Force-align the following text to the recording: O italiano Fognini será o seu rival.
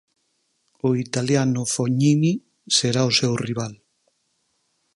O 0.87 0.89
italiano 1.05 1.61
Fognini 1.73 2.33
será 2.77 3.01
o 3.09 3.15
seu 3.19 3.33
rival. 3.45 3.73